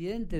presidente 0.00 0.38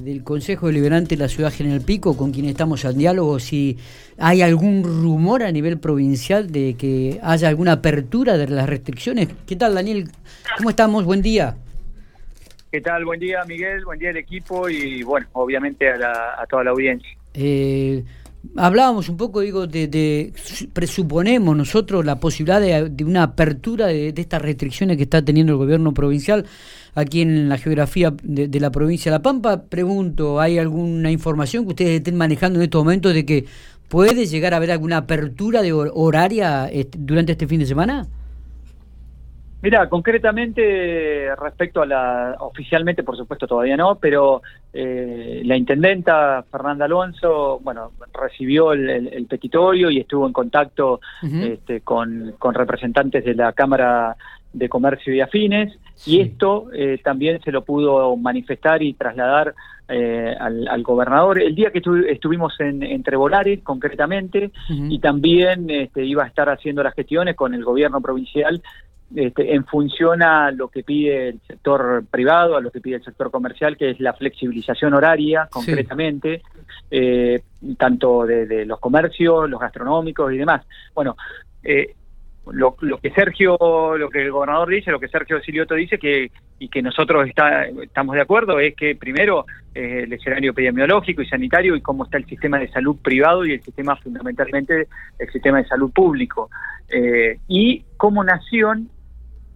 del 0.00 0.24
Consejo 0.24 0.68
Deliberante 0.68 1.14
de 1.14 1.22
la 1.22 1.28
Ciudad 1.28 1.52
General 1.52 1.82
Pico, 1.82 2.16
con 2.16 2.32
quien 2.32 2.46
estamos 2.46 2.86
en 2.86 2.96
diálogo, 2.96 3.38
si 3.38 3.76
hay 4.16 4.40
algún 4.40 4.82
rumor 4.82 5.42
a 5.42 5.52
nivel 5.52 5.78
provincial 5.78 6.50
de 6.50 6.74
que 6.78 7.20
haya 7.22 7.50
alguna 7.50 7.72
apertura 7.72 8.38
de 8.38 8.48
las 8.48 8.66
restricciones. 8.66 9.28
¿Qué 9.46 9.56
tal, 9.56 9.74
Daniel? 9.74 10.08
¿Cómo 10.56 10.70
estamos? 10.70 11.04
Buen 11.04 11.20
día. 11.20 11.54
¿Qué 12.72 12.80
tal? 12.80 13.04
Buen 13.04 13.20
día, 13.20 13.44
Miguel. 13.46 13.84
Buen 13.84 13.98
día 13.98 14.08
al 14.08 14.16
equipo 14.16 14.70
y, 14.70 15.02
bueno, 15.02 15.26
obviamente 15.34 15.86
a, 15.86 16.46
toda 16.48 16.64
la 16.64 16.70
audiencia. 16.70 17.10
Eh, 17.34 18.02
hablábamos 18.56 19.08
un 19.08 19.16
poco, 19.16 19.40
digo, 19.40 19.66
de, 19.66 20.32
presuponemos 20.72 21.56
nosotros 21.56 22.04
la 22.04 22.20
posibilidad 22.20 22.60
de, 22.60 23.04
una 23.04 23.24
apertura 23.24 23.86
de, 23.86 24.12
estas 24.16 24.42
restricciones 24.42 24.96
que 24.96 25.04
está 25.04 25.24
teniendo 25.24 25.52
el 25.52 25.58
gobierno 25.58 25.92
provincial 25.92 26.46
aquí 26.94 27.22
en 27.22 27.48
la 27.48 27.58
geografía 27.58 28.14
de, 28.22 28.60
la 28.60 28.70
provincia 28.70 29.10
de 29.10 29.18
La 29.18 29.22
Pampa. 29.22 29.62
Pregunto, 29.62 30.40
¿hay 30.40 30.58
alguna 30.58 31.10
información 31.10 31.64
que 31.64 31.70
ustedes 31.70 31.98
estén 31.98 32.16
manejando 32.16 32.58
en 32.58 32.64
estos 32.64 32.84
momentos 32.84 33.14
de 33.14 33.24
que 33.24 33.46
puede 33.88 34.26
llegar 34.26 34.54
a 34.54 34.58
haber 34.58 34.70
alguna 34.70 34.98
apertura 34.98 35.62
de 35.62 35.72
horaria 35.72 36.66
este, 36.66 36.98
durante 37.00 37.32
este 37.32 37.46
fin 37.46 37.60
de 37.60 37.66
semana? 37.66 38.06
Mira, 39.64 39.88
concretamente 39.88 41.34
respecto 41.36 41.80
a 41.80 41.86
la, 41.86 42.36
oficialmente 42.40 43.02
por 43.02 43.16
supuesto 43.16 43.46
todavía 43.46 43.78
no, 43.78 43.94
pero 43.94 44.42
eh, 44.74 45.40
la 45.42 45.56
intendenta 45.56 46.44
Fernanda 46.52 46.84
Alonso, 46.84 47.60
bueno, 47.62 47.92
recibió 48.12 48.74
el, 48.74 49.26
petitorio 49.26 49.90
y 49.90 50.00
estuvo 50.00 50.26
en 50.26 50.34
contacto 50.34 51.00
este, 51.22 51.80
con, 51.80 52.34
representantes 52.52 53.24
de 53.24 53.34
la 53.34 53.54
Cámara 53.54 54.16
de 54.52 54.68
Comercio 54.68 55.14
y 55.14 55.22
Afines, 55.22 55.72
y 56.04 56.20
esto 56.20 56.66
eh, 56.74 57.00
también 57.02 57.40
se 57.40 57.50
lo 57.50 57.64
pudo 57.64 58.14
manifestar 58.18 58.82
y 58.82 58.92
trasladar 58.92 59.54
eh, 59.86 60.34
al, 60.40 60.82
gobernador. 60.82 61.38
El 61.38 61.54
día 61.54 61.70
que 61.70 61.82
estuvimos 62.08 62.58
en, 62.58 62.82
entre 62.82 63.18
Volares, 63.18 63.60
concretamente, 63.62 64.50
y 64.68 64.98
también 64.98 65.68
este, 65.68 66.04
iba 66.04 66.24
a 66.24 66.26
estar 66.26 66.48
haciendo 66.48 66.82
las 66.82 66.94
gestiones 66.94 67.36
con 67.36 67.52
el 67.52 67.62
gobierno 67.62 68.00
provincial 68.00 68.62
este, 69.14 69.54
en 69.54 69.64
función 69.64 70.22
a 70.22 70.50
lo 70.50 70.68
que 70.68 70.82
pide 70.82 71.28
el 71.28 71.40
sector 71.46 72.04
privado, 72.10 72.56
a 72.56 72.60
lo 72.60 72.70
que 72.70 72.80
pide 72.80 72.96
el 72.96 73.04
sector 73.04 73.30
comercial, 73.30 73.76
que 73.76 73.90
es 73.90 74.00
la 74.00 74.12
flexibilización 74.14 74.92
horaria, 74.94 75.48
concretamente, 75.50 76.42
eh, 76.90 77.42
tanto 77.78 78.26
de, 78.26 78.64
los 78.66 78.80
comercios, 78.80 79.48
los 79.48 79.60
gastronómicos 79.60 80.32
y 80.32 80.38
demás. 80.38 80.66
Bueno, 80.94 81.16
eh, 81.62 81.94
lo, 82.50 82.74
que 82.76 83.10
Sergio, 83.10 83.56
lo 83.96 84.10
que 84.10 84.22
el 84.22 84.32
gobernador 84.32 84.68
dice, 84.68 84.90
lo 84.90 84.98
que 84.98 85.08
Sergio 85.08 85.40
Silioto 85.40 85.74
dice, 85.74 85.98
que 85.98 86.30
y 86.58 86.68
que 86.68 86.82
nosotros 86.82 87.28
está, 87.28 87.66
estamos 87.66 88.14
de 88.14 88.22
acuerdo, 88.22 88.58
es 88.58 88.74
que 88.74 88.96
primero 88.96 89.44
eh, 89.74 90.02
el 90.04 90.12
escenario 90.12 90.52
epidemiológico 90.52 91.20
y 91.20 91.26
sanitario 91.26 91.76
y 91.76 91.82
cómo 91.82 92.04
está 92.04 92.16
el 92.16 92.26
sistema 92.26 92.58
de 92.58 92.70
salud 92.70 92.96
privado 93.02 93.44
y 93.44 93.52
el 93.52 93.62
sistema 93.62 93.96
fundamentalmente 93.96 94.88
el 95.18 95.30
sistema 95.30 95.58
de 95.58 95.68
salud 95.68 95.92
público. 95.92 96.50
y 97.48 97.84
como 97.96 98.22
nación 98.22 98.88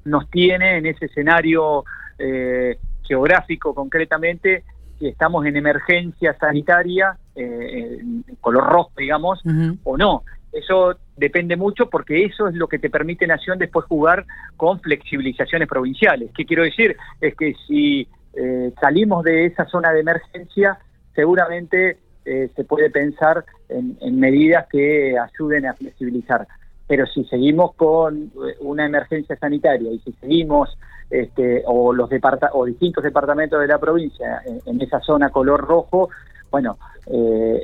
nos 0.09 0.29
tiene 0.31 0.79
en 0.79 0.87
ese 0.87 1.07
escenario 1.07 1.85
eh, 2.19 2.79
geográfico 3.03 3.75
concretamente, 3.75 4.65
si 4.99 5.07
estamos 5.07 5.47
en 5.47 5.57
emergencia 5.57 6.37
sanitaria, 6.39 7.17
eh, 7.35 7.99
en 8.01 8.25
color 8.41 8.65
rojo, 8.65 8.93
digamos, 8.97 9.41
o 9.85 9.97
no. 9.97 10.25
Eso 10.53 10.97
depende 11.17 11.57
mucho 11.57 11.89
porque 11.89 12.25
eso 12.25 12.49
es 12.49 12.55
lo 12.55 12.67
que 12.67 12.79
te 12.79 12.91
permite 12.91 13.27
Nación 13.27 13.59
después 13.59 13.87
jugar 13.87 14.27
con 14.57 14.81
flexibilizaciones 14.81 15.69
provinciales. 15.69 16.31
¿Qué 16.37 16.45
quiero 16.45 16.65
decir? 16.65 16.97
Es 17.21 17.37
que 17.37 17.55
si 17.67 18.09
eh, 18.35 18.73
salimos 18.81 19.25
de 19.25 19.47
esa 19.47 19.67
zona 19.67 19.93
de 19.93 20.01
emergencia, 20.01 20.79
seguramente 21.15 21.99
se 22.55 22.63
puede 22.65 22.91
pensar 22.91 23.43
en, 23.71 24.21
medidas 24.21 24.67
que 24.71 25.17
ayuden 25.19 25.65
a 25.65 25.73
flexibilizar 25.73 26.47
pero 26.89 27.07
si 27.07 27.23
seguimos 27.25 27.75
con 27.75 28.17
eh, 28.25 28.57
una 28.61 28.87
emergencia 28.87 29.37
sanitaria 29.37 29.93
y 29.93 29.99
si 30.01 30.13
seguimos 30.15 30.77
este, 31.11 31.63
o 31.67 31.93
los 31.93 32.11
o 32.53 32.65
distintos 32.65 33.05
departamentos 33.05 33.61
de 33.61 33.67
la 33.67 33.79
provincia 33.79 34.43
en, 34.45 34.81
esa 34.81 34.99
zona 35.01 35.29
color 35.29 35.61
rojo, 35.61 36.09
bueno, 36.51 36.79
eh, 37.07 37.63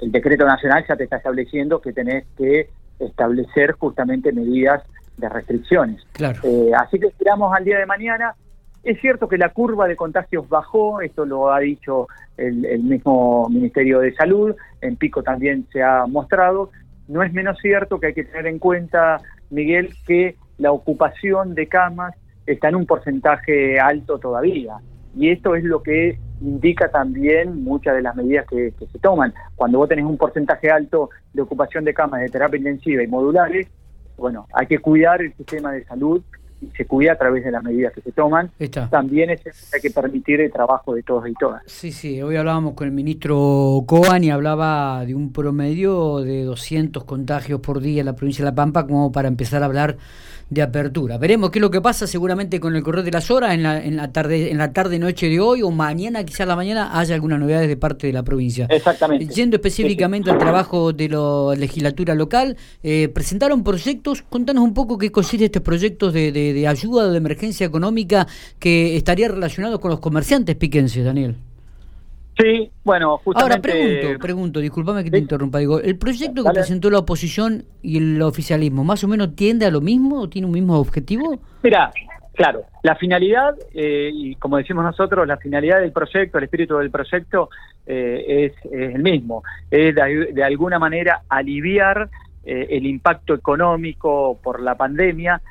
el 0.00 0.12
decreto 0.12 0.46
nacional 0.46 0.84
ya 0.88 0.96
te 0.96 1.04
está 1.04 1.16
estableciendo 1.16 1.80
que 1.80 1.92
tenés 1.92 2.24
que 2.38 2.70
establecer 3.00 3.72
justamente 3.72 4.32
medidas 4.32 4.82
de 5.16 5.28
restricciones. 5.28 6.02
Claro. 6.12 6.40
Eh, 6.44 6.70
así 6.76 6.98
que 6.98 7.08
esperamos 7.08 7.52
al 7.54 7.64
día 7.64 7.78
de 7.78 7.86
mañana. 7.86 8.34
Es 8.82 8.98
cierto 9.00 9.28
que 9.28 9.36
la 9.36 9.50
curva 9.50 9.86
de 9.88 9.96
contagios 9.96 10.48
bajó, 10.48 11.02
esto 11.02 11.26
lo 11.26 11.52
ha 11.52 11.60
dicho 11.60 12.08
el 12.38 12.82
mismo 12.82 13.46
Ministerio 13.50 13.98
de 13.98 14.14
Salud, 14.14 14.56
en 14.80 14.96
Pico 14.96 15.22
también 15.22 15.66
se 15.70 15.82
ha 15.82 16.06
mostrado, 16.06 16.70
no 17.10 17.24
es 17.24 17.32
menos 17.32 17.58
cierto 17.60 17.98
que 17.98 18.08
hay 18.08 18.14
que 18.14 18.24
tener 18.24 18.46
en 18.46 18.58
cuenta, 18.58 19.20
Miguel, 19.50 19.90
que 20.06 20.36
la 20.58 20.70
ocupación 20.70 21.54
de 21.54 21.66
camas 21.66 22.14
está 22.46 22.68
en 22.68 22.76
un 22.76 22.86
porcentaje 22.86 23.80
alto 23.80 24.18
todavía. 24.18 24.76
Y 25.16 25.30
esto 25.30 25.56
es 25.56 25.64
lo 25.64 25.82
que 25.82 26.18
indica 26.40 26.88
también 26.88 27.64
muchas 27.64 27.96
de 27.96 28.02
las 28.02 28.14
medidas 28.14 28.46
que, 28.46 28.72
se 28.92 28.98
toman. 29.00 29.34
Cuando 29.56 29.78
vos 29.78 29.88
tenés 29.88 30.04
un 30.04 30.16
porcentaje 30.16 30.70
alto 30.70 31.10
de 31.32 31.42
ocupación 31.42 31.84
de 31.84 31.94
camas 31.94 32.20
de 32.20 32.28
terapia 32.28 32.58
intensiva 32.58 33.02
y 33.02 33.08
modulares, 33.08 33.66
bueno, 34.16 34.46
hay 34.52 34.66
que 34.66 34.78
cuidar 34.78 35.20
el 35.20 35.34
sistema 35.34 35.72
de 35.72 35.84
salud 35.84 36.22
se 36.76 36.86
cuida 36.86 37.12
a 37.12 37.16
través 37.18 37.44
de 37.44 37.50
las 37.50 37.62
medidas 37.62 37.92
que 37.92 38.00
se 38.00 38.12
toman. 38.12 38.50
También 38.90 39.30
es, 39.30 39.40
hay 39.72 39.80
que 39.80 39.90
permitir 39.90 40.40
el 40.40 40.52
trabajo 40.52 40.94
de 40.94 41.02
todos 41.02 41.28
y 41.28 41.34
todas. 41.34 41.62
Sí, 41.66 41.92
sí, 41.92 42.20
hoy 42.22 42.36
hablábamos 42.36 42.74
con 42.74 42.86
el 42.86 42.92
ministro 42.92 43.82
Coan 43.86 44.24
y 44.24 44.30
hablaba 44.30 45.04
de 45.04 45.14
un 45.14 45.32
promedio 45.32 46.20
de 46.20 46.44
200 46.44 47.04
contagios 47.04 47.60
por 47.60 47.80
día 47.80 48.00
en 48.00 48.06
la 48.06 48.16
provincia 48.16 48.44
de 48.44 48.50
La 48.50 48.54
Pampa 48.54 48.86
como 48.86 49.12
para 49.12 49.28
empezar 49.28 49.62
a 49.62 49.66
hablar 49.66 49.96
de 50.50 50.62
apertura. 50.62 51.16
Veremos 51.16 51.50
qué 51.50 51.60
es 51.60 51.60
lo 51.60 51.70
que 51.70 51.80
pasa 51.80 52.08
seguramente 52.08 52.58
con 52.58 52.74
el 52.74 52.82
correr 52.82 53.04
de 53.04 53.12
las 53.12 53.30
horas 53.30 53.54
en 53.54 53.62
la, 53.62 53.82
en 53.82 53.96
la 53.96 54.12
tarde 54.12 54.50
en 54.50 54.58
la 54.58 54.72
tarde 54.72 54.98
noche 54.98 55.28
de 55.28 55.38
hoy 55.38 55.62
o 55.62 55.70
mañana, 55.70 56.24
quizás 56.24 56.46
la 56.46 56.56
mañana 56.56 56.98
haya 56.98 57.14
algunas 57.14 57.38
novedades 57.38 57.68
de 57.68 57.76
parte 57.76 58.08
de 58.08 58.12
la 58.12 58.24
provincia. 58.24 58.66
Exactamente. 58.68 59.32
Yendo 59.32 59.56
específicamente 59.56 60.30
al 60.30 60.38
trabajo 60.38 60.92
de 60.92 61.08
la 61.08 61.54
legislatura 61.56 62.16
local, 62.16 62.56
eh, 62.82 63.08
presentaron 63.08 63.62
proyectos, 63.62 64.22
contanos 64.22 64.64
un 64.64 64.74
poco 64.74 64.98
qué 64.98 65.12
consiste 65.12 65.44
estos 65.44 65.62
proyectos 65.62 66.12
de, 66.12 66.32
de, 66.32 66.49
de 66.52 66.68
ayuda 66.68 67.10
de 67.10 67.16
emergencia 67.16 67.66
económica 67.66 68.26
que 68.58 68.96
estaría 68.96 69.28
relacionado 69.28 69.80
con 69.80 69.90
los 69.90 70.00
comerciantes 70.00 70.56
piquenses, 70.56 71.04
Daniel. 71.04 71.36
Sí, 72.40 72.70
bueno, 72.84 73.18
justamente... 73.18 73.52
Ahora 73.52 73.62
pregunto, 73.62 74.18
pregunto, 74.18 74.60
discúlpame 74.60 75.04
que 75.04 75.10
te 75.10 75.18
interrumpa, 75.18 75.58
digo, 75.58 75.78
¿el 75.80 75.98
proyecto 75.98 76.42
que 76.42 76.50
presentó 76.50 76.88
la 76.90 77.00
oposición 77.00 77.64
y 77.82 77.98
el 77.98 78.22
oficialismo 78.22 78.82
más 78.82 79.04
o 79.04 79.08
menos 79.08 79.36
tiende 79.36 79.66
a 79.66 79.70
lo 79.70 79.80
mismo 79.80 80.20
o 80.20 80.28
tiene 80.28 80.46
un 80.46 80.52
mismo 80.52 80.78
objetivo? 80.78 81.38
Mira, 81.62 81.90
claro, 82.32 82.62
la 82.82 82.94
finalidad, 82.96 83.54
eh, 83.74 84.10
y 84.12 84.36
como 84.36 84.56
decimos 84.56 84.84
nosotros, 84.84 85.26
la 85.26 85.36
finalidad 85.36 85.80
del 85.80 85.92
proyecto, 85.92 86.38
el 86.38 86.44
espíritu 86.44 86.78
del 86.78 86.90
proyecto 86.90 87.50
eh, 87.86 88.46
es, 88.46 88.72
el 88.72 89.02
mismo, 89.02 89.42
es 89.70 89.94
de, 89.94 90.42
alguna 90.42 90.78
manera 90.78 91.22
aliviar 91.28 92.08
eh, 92.44 92.68
el 92.70 92.86
impacto 92.86 93.34
económico 93.34 94.38
por 94.42 94.62
la 94.62 94.76
pandemia, 94.76 95.42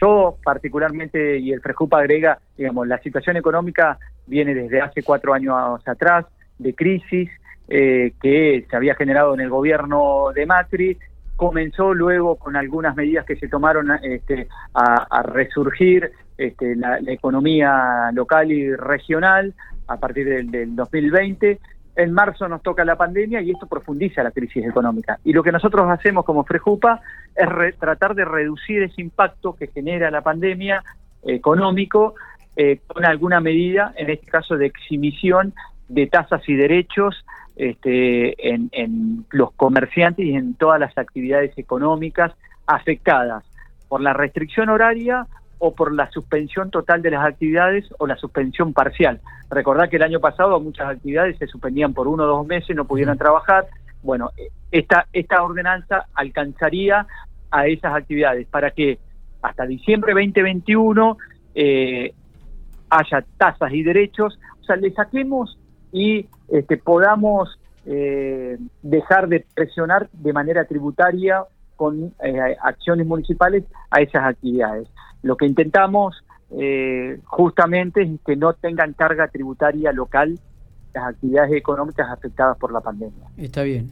yo 0.00 0.36
particularmente, 0.42 1.38
y 1.38 1.52
el 1.52 1.60
Frejupa 1.60 1.98
agrega, 1.98 2.38
digamos, 2.56 2.86
la 2.86 2.98
situación 2.98 3.36
económica 3.36 3.98
viene 4.26 4.54
desde 4.54 4.80
hace 4.80 5.02
cuatro 5.02 5.34
años 5.34 5.80
atrás, 5.86 6.26
de 6.58 6.74
crisis 6.74 7.30
eh, 7.68 8.12
que 8.22 8.66
se 8.68 8.76
había 8.76 8.94
generado 8.94 9.34
en 9.34 9.40
el 9.40 9.50
gobierno 9.50 10.32
de 10.34 10.46
Macri, 10.46 10.98
comenzó 11.36 11.94
luego 11.94 12.36
con 12.36 12.56
algunas 12.56 12.94
medidas 12.94 13.24
que 13.24 13.36
se 13.36 13.48
tomaron 13.48 13.90
este, 14.02 14.48
a, 14.74 15.22
resurgir 15.22 16.12
este, 16.38 16.76
la, 16.76 16.98
economía 17.06 18.10
local 18.12 18.52
y 18.52 18.74
regional 18.74 19.54
a 19.88 19.96
partir 19.96 20.28
del, 20.28 20.50
del 20.50 20.76
2020 20.76 21.58
en 21.96 22.12
marzo 22.12 22.48
nos 22.48 22.62
toca 22.62 22.84
la 22.84 22.96
pandemia 22.96 23.40
y 23.40 23.50
esto 23.50 23.66
profundiza 23.66 24.22
la 24.22 24.30
crisis 24.30 24.64
económica. 24.64 25.18
Y 25.24 25.32
lo 25.32 25.42
que 25.42 25.52
nosotros 25.52 25.88
hacemos 25.90 26.24
como 26.24 26.44
Frejupa 26.44 27.00
es 27.34 27.78
tratar 27.78 28.14
de 28.14 28.24
reducir 28.24 28.82
ese 28.82 29.00
impacto 29.00 29.54
que 29.54 29.68
genera 29.68 30.10
la 30.10 30.22
pandemia 30.22 30.82
económico 31.22 32.14
eh, 32.56 32.80
con 32.86 33.04
alguna 33.04 33.40
medida, 33.40 33.92
en 33.96 34.10
este 34.10 34.26
caso 34.26 34.56
de 34.56 34.66
exhibición 34.66 35.54
de 35.88 36.06
tasas 36.06 36.48
y 36.48 36.54
derechos 36.54 37.24
este, 37.56 38.34
en 38.44 39.26
los 39.30 39.52
comerciantes 39.52 40.24
y 40.24 40.34
en 40.34 40.54
todas 40.54 40.80
las 40.80 40.96
actividades 40.98 41.56
económicas 41.56 42.32
afectadas 42.66 43.44
por 43.88 44.00
la 44.00 44.12
restricción 44.12 44.70
horaria 44.70 45.26
o 45.58 45.74
por 45.74 45.94
la 45.94 46.10
suspensión 46.10 46.70
total 46.70 47.02
de 47.02 47.10
las 47.10 47.24
actividades 47.24 47.84
o 47.98 48.06
la 48.06 48.16
suspensión 48.16 48.72
parcial. 48.72 49.20
Recordad 49.50 49.88
que 49.88 49.96
el 49.96 50.02
año 50.02 50.20
pasado 50.20 50.60
muchas 50.60 50.88
actividades 50.88 51.38
se 51.38 51.46
suspendían 51.46 51.94
por 51.94 52.08
uno 52.08 52.24
o 52.24 52.26
dos 52.26 52.46
meses, 52.46 52.74
no 52.74 52.84
pudieron 52.84 53.18
trabajar. 53.18 53.66
Bueno, 54.02 54.30
esta, 54.70 55.06
esta 55.12 55.42
ordenanza 55.42 56.06
alcanzaría 56.14 57.06
a 57.50 57.66
esas 57.66 57.94
actividades 57.94 58.46
para 58.48 58.70
que 58.70 58.98
hasta 59.42 59.66
diciembre 59.66 60.12
2021 60.12 61.16
eh, 61.54 62.12
haya 62.90 63.24
tasas 63.38 63.72
y 63.72 63.82
derechos 63.82 64.38
le 64.80 64.92
saquemos 64.92 65.58
y 65.92 66.26
este, 66.48 66.76
podamos 66.76 67.58
eh, 67.86 68.58
dejar 68.82 69.28
de 69.28 69.44
presionar 69.54 70.08
de 70.12 70.32
manera 70.32 70.64
tributaria 70.64 71.44
con 71.76 72.14
eh, 72.22 72.56
acciones 72.62 73.06
municipales 73.06 73.64
a 73.90 74.00
esas 74.00 74.24
actividades. 74.24 74.88
Lo 75.24 75.36
que 75.36 75.46
intentamos 75.46 76.24
eh, 76.56 77.18
justamente 77.24 78.02
es 78.02 78.10
que 78.24 78.36
no 78.36 78.52
tengan 78.52 78.92
carga 78.92 79.26
tributaria 79.28 79.92
local 79.92 80.38
las 80.94 81.08
actividades 81.08 81.52
económicas 81.54 82.08
afectadas 82.08 82.56
por 82.56 82.72
la 82.72 82.80
pandemia. 82.80 83.24
Está 83.36 83.64
bien. 83.64 83.90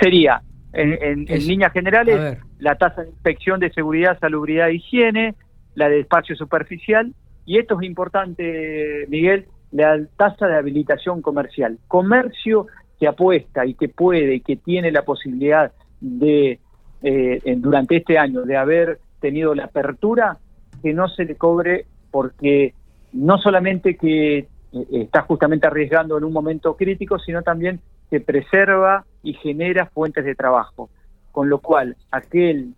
sería, 0.00 0.40
en, 0.72 1.26
líneas 1.26 1.70
generales, 1.72 2.38
la 2.58 2.76
tasa 2.76 3.02
de 3.02 3.10
inspección 3.10 3.60
de 3.60 3.70
seguridad, 3.72 4.18
salubridad 4.18 4.70
e 4.70 4.76
higiene, 4.76 5.34
la 5.74 5.90
de 5.90 6.00
espacio 6.00 6.34
superficial, 6.34 7.12
y 7.44 7.58
esto 7.58 7.78
es 7.78 7.86
importante, 7.86 9.04
Miguel, 9.08 9.46
la 9.72 10.00
tasa 10.16 10.46
de 10.46 10.56
habilitación 10.56 11.22
comercial. 11.22 11.78
Comercio 11.88 12.68
que 13.00 13.08
apuesta 13.08 13.66
y 13.66 13.74
que 13.74 13.88
puede 13.88 14.36
y 14.36 14.40
que 14.40 14.56
tiene 14.56 14.92
la 14.92 15.02
posibilidad 15.02 15.72
de, 16.00 16.60
eh, 17.02 17.56
durante 17.56 17.96
este 17.96 18.18
año, 18.18 18.42
de 18.42 18.56
haber 18.56 19.00
tenido 19.22 19.54
la 19.54 19.64
apertura, 19.64 20.36
que 20.82 20.92
no 20.92 21.08
se 21.08 21.24
le 21.24 21.36
cobre 21.36 21.86
porque 22.10 22.74
no 23.14 23.38
solamente 23.38 23.96
que 23.96 24.38
eh, 24.38 24.48
está 24.90 25.22
justamente 25.22 25.66
arriesgando 25.66 26.18
en 26.18 26.24
un 26.24 26.32
momento 26.32 26.76
crítico, 26.76 27.18
sino 27.18 27.42
también 27.42 27.80
que 28.10 28.20
preserva 28.20 29.06
y 29.22 29.32
genera 29.34 29.86
fuentes 29.86 30.24
de 30.24 30.34
trabajo. 30.34 30.90
Con 31.30 31.48
lo 31.48 31.60
cual, 31.60 31.96
aquel 32.10 32.74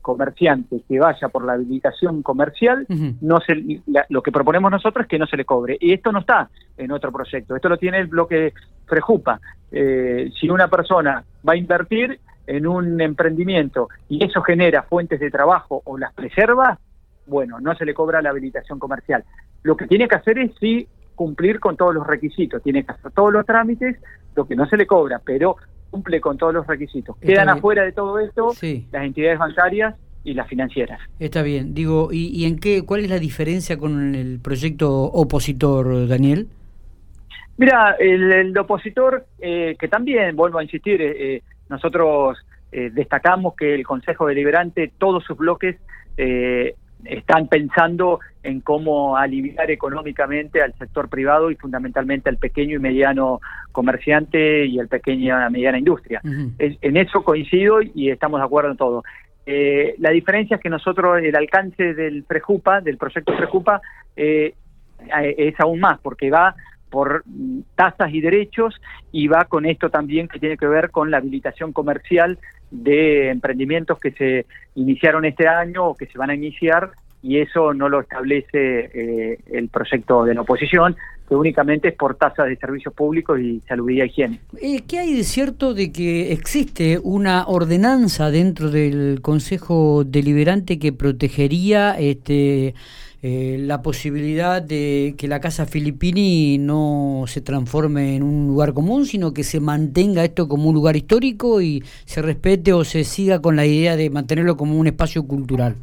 comerciante 0.00 0.82
que 0.88 1.00
vaya 1.00 1.28
por 1.28 1.44
la 1.44 1.54
habilitación 1.54 2.22
comercial, 2.22 2.86
no 3.20 3.40
se, 3.40 3.82
lo 4.08 4.22
que 4.22 4.30
proponemos 4.30 4.70
nosotros 4.70 5.02
es 5.02 5.08
que 5.08 5.18
no 5.18 5.26
se 5.26 5.36
le 5.36 5.44
cobre. 5.44 5.76
Y 5.80 5.92
esto 5.92 6.12
no 6.12 6.20
está 6.20 6.48
en 6.76 6.92
otro 6.92 7.10
proyecto, 7.10 7.56
esto 7.56 7.68
lo 7.68 7.76
tiene 7.76 7.98
el 7.98 8.06
bloque 8.06 8.52
Frejupa. 8.86 9.40
Eh, 9.72 10.30
si 10.38 10.48
una 10.48 10.68
persona 10.68 11.24
va 11.46 11.54
a 11.54 11.56
invertir 11.56 12.20
en 12.46 12.66
un 12.66 13.00
emprendimiento 13.00 13.88
y 14.08 14.24
eso 14.24 14.42
genera 14.42 14.82
fuentes 14.82 15.20
de 15.20 15.30
trabajo 15.30 15.82
o 15.84 15.98
las 15.98 16.12
preserva, 16.14 16.78
bueno, 17.26 17.60
no 17.60 17.74
se 17.74 17.84
le 17.84 17.94
cobra 17.94 18.22
la 18.22 18.30
habilitación 18.30 18.78
comercial. 18.78 19.24
Lo 19.62 19.76
que 19.76 19.86
tiene 19.86 20.08
que 20.08 20.16
hacer 20.16 20.38
es 20.38 20.52
sí 20.60 20.86
cumplir 21.14 21.60
con 21.60 21.76
todos 21.76 21.94
los 21.94 22.06
requisitos, 22.06 22.62
tiene 22.62 22.84
que 22.84 22.92
hacer 22.92 23.10
todos 23.12 23.32
los 23.32 23.44
trámites, 23.44 23.96
lo 24.34 24.46
que 24.46 24.54
no 24.54 24.66
se 24.66 24.76
le 24.76 24.86
cobra, 24.86 25.20
pero 25.24 25.56
cumple 25.90 26.20
con 26.20 26.36
todos 26.36 26.54
los 26.54 26.66
requisitos. 26.66 27.16
Quedan 27.18 27.48
afuera 27.48 27.82
de 27.82 27.92
todo 27.92 28.18
esto 28.18 28.52
las 28.92 29.04
entidades 29.04 29.38
bancarias 29.38 29.94
y 30.24 30.34
las 30.34 30.48
financieras. 30.48 31.00
Está 31.18 31.42
bien. 31.42 31.72
Digo, 31.72 32.10
¿y, 32.12 32.44
en 32.44 32.58
qué 32.58 32.82
cuál 32.84 33.04
es 33.04 33.10
la 33.10 33.18
diferencia 33.18 33.78
con 33.78 34.14
el 34.14 34.40
proyecto 34.40 35.04
opositor, 35.04 36.06
Daniel? 36.08 36.48
Mira, 37.56 37.96
el, 37.98 38.56
opositor, 38.58 39.24
eh, 39.38 39.76
que 39.78 39.88
también, 39.88 40.36
vuelvo 40.36 40.58
a 40.58 40.64
insistir, 40.64 41.00
eh, 41.00 41.42
eh, 41.66 41.68
nosotros 41.68 42.38
destacamos 42.70 43.54
que 43.54 43.74
el 43.74 43.86
Consejo 43.86 44.26
Deliberante, 44.26 44.92
todos 44.98 45.24
sus 45.24 45.38
bloques, 45.38 45.76
están 47.04 47.48
pensando 47.48 48.20
en 48.42 48.60
cómo 48.60 49.16
aliviar 49.16 49.70
económicamente 49.70 50.62
al 50.62 50.74
sector 50.74 51.08
privado 51.08 51.50
y 51.50 51.56
fundamentalmente 51.56 52.28
al 52.28 52.36
pequeño 52.36 52.76
y 52.76 52.78
mediano 52.78 53.40
comerciante 53.72 54.66
y 54.66 54.78
al 54.78 54.88
pequeña 54.88 55.46
y 55.48 55.52
mediana 55.52 55.78
industria. 55.78 56.20
en, 56.24 56.96
eso 56.96 57.22
coincido 57.24 57.80
y 57.82 58.10
estamos 58.10 58.40
de 58.40 58.46
acuerdo 58.46 58.70
en 58.72 58.76
todo. 58.76 59.04
Eh, 59.46 59.94
la 59.98 60.10
diferencia 60.10 60.56
es 60.56 60.62
que 60.62 60.68
nosotros 60.68 61.20
el 61.22 61.36
alcance 61.36 61.94
del 61.94 62.24
Prejupa, 62.24 62.80
del 62.80 62.98
proyecto 62.98 63.36
Prejupa, 63.36 63.80
eh, 64.16 64.54
es 65.38 65.54
aún 65.60 65.78
más, 65.78 66.00
porque 66.00 66.30
va 66.30 66.56
por 66.96 67.24
tasas 67.74 68.10
y 68.14 68.22
derechos 68.22 68.74
y 69.12 69.28
va 69.28 69.44
con 69.44 69.66
esto 69.66 69.90
también 69.90 70.28
que 70.28 70.38
tiene 70.38 70.56
que 70.56 70.66
ver 70.66 70.90
con 70.90 71.10
la 71.10 71.18
habilitación 71.18 71.74
comercial 71.74 72.38
de 72.70 73.28
emprendimientos 73.28 73.98
que 73.98 74.12
se 74.12 74.46
iniciaron 74.76 75.26
este 75.26 75.46
año 75.46 75.88
o 75.88 75.94
que 75.94 76.06
se 76.06 76.16
van 76.16 76.30
a 76.30 76.34
iniciar 76.34 76.92
y 77.22 77.38
eso 77.38 77.74
no 77.74 77.90
lo 77.90 78.00
establece 78.00 78.48
eh, 78.94 79.38
el 79.52 79.68
proyecto 79.68 80.24
de 80.24 80.32
la 80.32 80.40
oposición, 80.40 80.96
que 81.28 81.34
únicamente 81.34 81.88
es 81.88 81.94
por 81.94 82.14
tasas 82.14 82.46
de 82.46 82.56
servicios 82.56 82.94
públicos 82.94 83.38
y 83.40 83.60
salud 83.68 83.90
y 83.90 84.00
higiene. 84.00 84.40
¿Qué 84.88 84.98
hay 84.98 85.12
de 85.12 85.24
cierto 85.24 85.74
de 85.74 85.92
que 85.92 86.32
existe 86.32 86.98
una 87.02 87.46
ordenanza 87.46 88.30
dentro 88.30 88.70
del 88.70 89.20
Consejo 89.20 90.02
Deliberante 90.04 90.78
que 90.78 90.94
protegería 90.94 91.98
este 91.98 92.74
eh, 93.28 93.58
la 93.58 93.82
posibilidad 93.82 94.62
de 94.62 95.16
que 95.18 95.26
la 95.26 95.40
Casa 95.40 95.66
Filippini 95.66 96.58
no 96.58 97.24
se 97.26 97.40
transforme 97.40 98.14
en 98.14 98.22
un 98.22 98.46
lugar 98.46 98.72
común, 98.72 99.04
sino 99.04 99.34
que 99.34 99.42
se 99.42 99.58
mantenga 99.58 100.22
esto 100.22 100.46
como 100.46 100.68
un 100.68 100.76
lugar 100.76 100.94
histórico 100.94 101.60
y 101.60 101.82
se 102.04 102.22
respete 102.22 102.72
o 102.72 102.84
se 102.84 103.02
siga 103.02 103.42
con 103.42 103.56
la 103.56 103.66
idea 103.66 103.96
de 103.96 104.10
mantenerlo 104.10 104.56
como 104.56 104.78
un 104.78 104.86
espacio 104.86 105.26
cultural? 105.26 105.74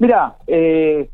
Mira, 0.00 0.34
eh, 0.48 1.08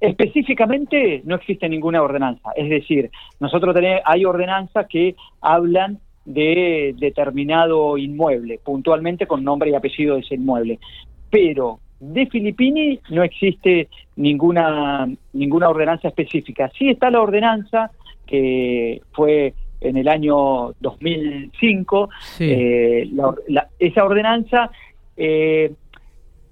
específicamente 0.00 1.20
no 1.26 1.34
existe 1.34 1.68
ninguna 1.68 2.00
ordenanza. 2.00 2.52
Es 2.56 2.70
decir, 2.70 3.10
nosotros 3.38 3.74
tenemos, 3.74 4.00
hay 4.06 4.24
ordenanzas 4.24 4.86
que 4.88 5.14
hablan 5.42 5.98
de 6.24 6.94
determinado 6.96 7.98
inmueble, 7.98 8.60
puntualmente 8.64 9.26
con 9.26 9.44
nombre 9.44 9.68
y 9.68 9.74
apellido 9.74 10.14
de 10.14 10.22
ese 10.22 10.36
inmueble. 10.36 10.78
Pero 11.28 11.80
de 12.02 12.26
Filippini 12.26 12.98
no 13.10 13.22
existe 13.22 13.88
ninguna, 14.16 15.08
ninguna 15.32 15.68
ordenanza 15.68 16.08
específica. 16.08 16.68
Sí 16.76 16.90
está 16.90 17.10
la 17.10 17.20
ordenanza 17.20 17.92
que 18.26 19.00
fue 19.12 19.54
en 19.80 19.96
el 19.96 20.08
año 20.08 20.72
2005. 20.80 22.10
Eh, 22.40 23.08
esa 23.78 24.04
ordenanza 24.04 24.70
eh, 25.16 25.72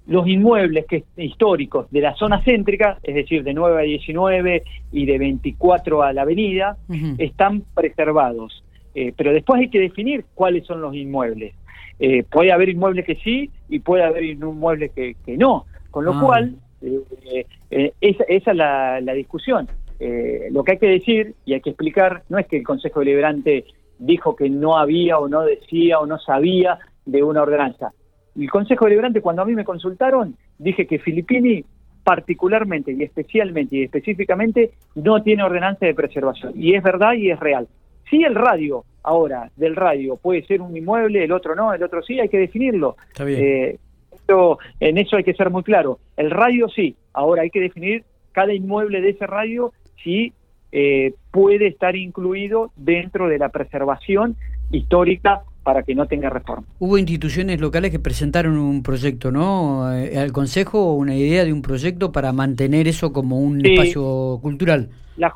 los 0.07 0.25
inmuebles 0.25 0.85
que, 0.85 1.03
históricos 1.17 1.91
de 1.91 1.99
la 1.99 2.15
zona 2.15 2.41
céntrica, 2.43 2.97
es 3.03 3.15
decir, 3.15 3.43
de 3.43 3.53
9 3.53 3.77
a 3.77 3.83
19 3.83 4.63
y 4.93 5.05
de 5.05 5.17
24 5.17 6.01
a 6.01 6.13
la 6.13 6.21
avenida, 6.21 6.77
están 7.17 7.63
preservados. 7.73 8.63
Eh, 8.95 9.13
pero 9.15 9.33
después 9.33 9.61
hay 9.61 9.69
que 9.69 9.79
definir 9.79 10.25
cuáles 10.33 10.65
son 10.65 10.81
los 10.81 10.95
inmuebles. 10.95 11.53
Eh, 11.99 12.23
puede 12.23 12.51
haber 12.51 12.69
inmuebles 12.69 13.05
que 13.05 13.15
sí 13.15 13.49
y 13.69 13.79
puede 13.79 14.03
haber 14.03 14.23
inmuebles 14.23 14.91
que, 14.91 15.15
que 15.25 15.37
no. 15.37 15.65
Con 15.89 16.05
lo 16.05 16.13
ah. 16.13 16.21
cual, 16.21 16.55
eh, 16.81 17.93
esa, 18.01 18.23
esa, 18.27 18.51
es 18.51 18.57
la, 18.57 19.01
la 19.01 19.13
discusión. 19.13 19.67
lo 20.51 20.63
que 20.63 20.71
hay 20.73 20.77
que 20.77 20.87
decir 20.87 21.35
y 21.45 21.53
hay 21.53 21.61
que 21.61 21.71
explicar 21.71 22.23
no 22.29 22.37
es 22.37 22.47
que 22.47 22.57
el 22.57 22.63
Consejo 22.63 22.99
Deliberante 23.01 23.65
dijo 23.99 24.35
que 24.35 24.49
no 24.49 24.77
había 24.77 25.19
o 25.19 25.27
no 25.27 25.41
decía 25.41 25.99
o 25.99 26.05
no 26.05 26.17
sabía 26.17 26.79
de 27.05 27.21
una 27.23 27.43
ordenanza 27.43 27.91
el 28.39 28.49
Consejo 28.49 28.85
Deliberante, 28.85 29.21
cuando 29.21 29.41
a 29.41 29.45
mí 29.45 29.55
me 29.55 29.65
consultaron, 29.65 30.35
dije 30.57 30.87
que 30.87 30.99
Filippini 30.99 31.63
particularmente 32.03 32.91
y 32.91 33.03
especialmente 33.03 33.75
y 33.75 33.83
específicamente 33.83 34.71
no 34.95 35.21
tiene 35.21 35.43
ordenanza 35.43 35.85
de 35.85 35.93
preservación. 35.93 36.53
Y 36.55 36.73
es 36.73 36.81
verdad 36.81 37.13
y 37.13 37.29
es 37.29 37.39
real. 37.39 37.67
Si 38.11 38.21
el 38.23 38.35
radio, 38.35 38.83
ahora, 39.01 39.49
del 39.55 39.75
radio, 39.75 40.17
puede 40.17 40.45
ser 40.45 40.61
un 40.61 40.77
inmueble, 40.77 41.23
el 41.23 41.31
otro 41.31 41.55
no, 41.55 41.73
el 41.73 41.81
otro 41.81 42.03
sí, 42.03 42.19
hay 42.19 42.29
que 42.29 42.37
definirlo. 42.37 42.97
Está 43.07 43.23
bien. 43.23 43.39
Eh, 43.41 43.79
en 44.79 44.97
eso 44.97 45.17
hay 45.17 45.23
que 45.23 45.33
ser 45.33 45.49
muy 45.49 45.63
claro. 45.63 45.99
El 46.15 46.31
radio 46.31 46.69
sí, 46.69 46.95
ahora 47.13 47.41
hay 47.41 47.49
que 47.49 47.59
definir 47.59 48.03
cada 48.31 48.53
inmueble 48.53 49.01
de 49.01 49.09
ese 49.09 49.27
radio 49.27 49.73
si 50.03 50.33
eh, 50.71 51.13
puede 51.31 51.67
estar 51.67 51.95
incluido 51.95 52.71
dentro 52.75 53.27
de 53.27 53.37
la 53.37 53.49
preservación 53.49 54.35
histórica 54.71 55.41
para 55.63 55.83
que 55.83 55.95
no 55.95 56.07
tenga 56.07 56.29
reforma. 56.29 56.65
Hubo 56.79 56.97
instituciones 56.97 57.59
locales 57.59 57.91
que 57.91 57.99
presentaron 57.99 58.57
un 58.57 58.83
proyecto, 58.83 59.31
¿no? 59.31 59.93
Eh, 59.93 60.17
al 60.17 60.31
Consejo, 60.31 60.93
una 60.93 61.15
idea 61.15 61.45
de 61.45 61.53
un 61.53 61.61
proyecto 61.61 62.11
para 62.11 62.33
mantener 62.33 62.87
eso 62.87 63.13
como 63.13 63.39
un 63.39 63.65
espacio 63.65 64.39
cultural. 64.41 64.89
La, 65.17 65.33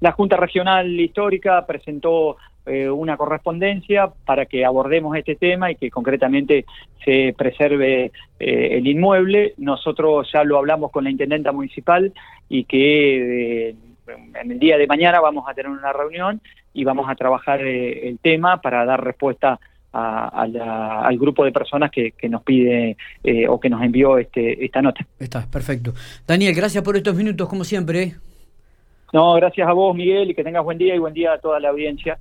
la, 0.00 0.12
Junta 0.12 0.36
Regional 0.36 0.88
Histórica 0.98 1.66
presentó 1.66 2.36
eh, 2.64 2.88
una 2.88 3.16
correspondencia 3.16 4.10
para 4.24 4.46
que 4.46 4.64
abordemos 4.64 5.16
este 5.16 5.36
tema 5.36 5.70
y 5.70 5.76
que 5.76 5.90
concretamente 5.90 6.66
se 7.04 7.34
preserve 7.36 8.12
eh, 8.38 8.68
el 8.72 8.86
inmueble. 8.86 9.54
Nosotros 9.56 10.28
ya 10.32 10.44
lo 10.44 10.58
hablamos 10.58 10.90
con 10.90 11.04
la 11.04 11.10
Intendenta 11.10 11.50
Municipal 11.50 12.12
y 12.48 12.64
que 12.64 13.70
en 13.70 14.50
el 14.50 14.58
día 14.58 14.78
de 14.78 14.86
mañana 14.86 15.20
vamos 15.20 15.44
a 15.48 15.54
tener 15.54 15.70
una 15.70 15.92
reunión 15.92 16.40
y 16.78 16.84
vamos 16.84 17.10
a 17.10 17.16
trabajar 17.16 17.60
eh, 17.60 18.08
el 18.08 18.20
tema 18.20 18.60
para 18.60 18.84
dar 18.84 19.02
respuesta 19.02 19.58
al 19.90 21.18
grupo 21.18 21.44
de 21.44 21.50
personas 21.50 21.90
que, 21.90 22.12
nos 22.28 22.42
pide 22.44 22.96
eh, 23.24 23.48
o 23.48 23.58
que 23.58 23.68
nos 23.68 23.82
envió 23.82 24.16
este, 24.16 24.64
esta 24.64 24.80
nota. 24.80 25.04
Está, 25.18 25.44
perfecto. 25.50 25.92
Daniel, 26.24 26.54
gracias 26.54 26.84
por 26.84 26.96
estos 26.96 27.16
minutos, 27.16 27.48
como 27.48 27.64
siempre. 27.64 28.14
No, 29.12 29.34
gracias 29.34 29.66
a 29.66 29.72
vos, 29.72 29.96
Miguel, 29.96 30.30
y 30.30 30.34
que 30.34 30.44
tengas 30.44 30.62
buen 30.62 30.78
día 30.78 30.94
y 30.94 30.98
buen 30.98 31.14
día 31.14 31.32
a 31.32 31.38
toda 31.38 31.58
la 31.58 31.70
audiencia. 31.70 32.16